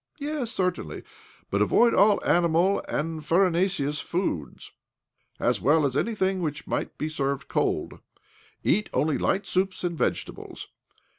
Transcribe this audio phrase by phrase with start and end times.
[0.19, 1.03] "Yes, certainly;
[1.51, 4.57] but avoid all animal and farinaceous food,
[5.39, 7.99] as well as anything which 68 OBLOMOV may be served cold.
[8.63, 10.69] Eat only light soups and vegetables.